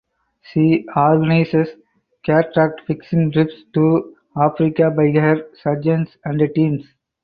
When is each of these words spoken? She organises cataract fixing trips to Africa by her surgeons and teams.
She 0.41 0.83
organises 0.97 1.75
cataract 2.25 2.81
fixing 2.87 3.31
trips 3.31 3.53
to 3.75 4.15
Africa 4.35 4.89
by 4.89 5.11
her 5.11 5.47
surgeons 5.61 6.17
and 6.25 6.41
teams. 6.55 6.87